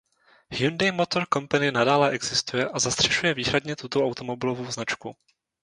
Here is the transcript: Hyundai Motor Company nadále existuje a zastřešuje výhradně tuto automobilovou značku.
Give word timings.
Hyundai 0.49 0.91
Motor 0.91 1.27
Company 1.33 1.71
nadále 1.71 2.09
existuje 2.11 2.69
a 2.69 2.79
zastřešuje 2.79 3.33
výhradně 3.33 3.75
tuto 3.75 4.05
automobilovou 4.05 4.71
značku. 4.71 5.15